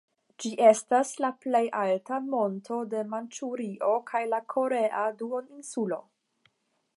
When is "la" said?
1.25-1.29, 4.33-4.41